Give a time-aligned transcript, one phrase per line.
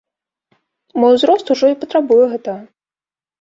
[1.03, 2.59] Мой узрост ужо і патрабуе гэтага.